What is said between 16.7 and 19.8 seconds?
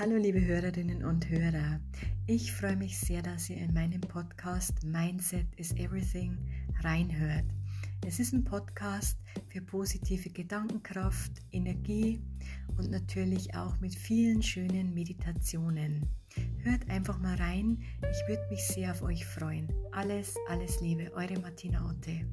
einfach mal rein. Ich würde mich sehr auf euch freuen.